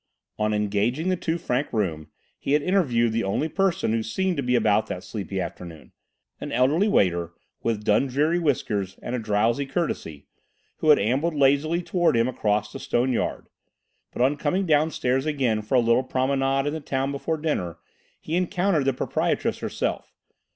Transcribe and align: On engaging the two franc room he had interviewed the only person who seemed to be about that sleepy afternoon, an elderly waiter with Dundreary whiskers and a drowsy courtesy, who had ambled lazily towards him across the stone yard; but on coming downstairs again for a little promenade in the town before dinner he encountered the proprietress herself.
On 0.39 0.51
engaging 0.51 1.09
the 1.09 1.15
two 1.15 1.37
franc 1.37 1.71
room 1.71 2.07
he 2.39 2.53
had 2.53 2.63
interviewed 2.63 3.13
the 3.13 3.23
only 3.23 3.47
person 3.47 3.91
who 3.91 4.01
seemed 4.01 4.35
to 4.37 4.41
be 4.41 4.55
about 4.55 4.87
that 4.87 5.03
sleepy 5.03 5.39
afternoon, 5.39 5.91
an 6.39 6.51
elderly 6.51 6.87
waiter 6.87 7.33
with 7.61 7.83
Dundreary 7.83 8.39
whiskers 8.39 8.97
and 9.03 9.13
a 9.13 9.19
drowsy 9.19 9.67
courtesy, 9.67 10.25
who 10.77 10.89
had 10.89 10.97
ambled 10.97 11.35
lazily 11.35 11.83
towards 11.83 12.17
him 12.17 12.27
across 12.27 12.73
the 12.73 12.79
stone 12.79 13.13
yard; 13.13 13.45
but 14.11 14.23
on 14.23 14.37
coming 14.37 14.65
downstairs 14.65 15.27
again 15.27 15.61
for 15.61 15.75
a 15.75 15.79
little 15.79 16.01
promenade 16.01 16.65
in 16.67 16.73
the 16.73 16.79
town 16.81 17.11
before 17.11 17.37
dinner 17.37 17.77
he 18.19 18.35
encountered 18.35 18.85
the 18.85 18.93
proprietress 18.93 19.59
herself. 19.59 20.15